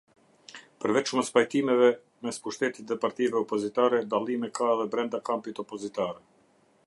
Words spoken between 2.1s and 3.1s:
mes pushtetit dhe